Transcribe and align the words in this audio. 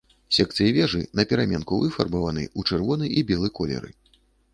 Секцыі 0.35 0.71
вежы 0.77 1.01
напераменку 1.19 1.79
выфарбаваны 1.83 2.43
ў 2.47 2.61
чырвоны 2.71 3.05
і 3.21 3.25
белы 3.33 3.53
колеры. 3.61 3.91